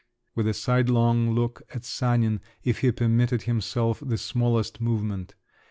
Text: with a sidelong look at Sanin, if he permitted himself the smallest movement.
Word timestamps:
with 0.33 0.47
a 0.47 0.53
sidelong 0.55 1.29
look 1.35 1.61
at 1.75 1.85
Sanin, 1.85 2.41
if 2.63 2.79
he 2.79 2.91
permitted 2.91 3.43
himself 3.43 4.01
the 4.03 4.17
smallest 4.17 4.81
movement. 4.81 5.35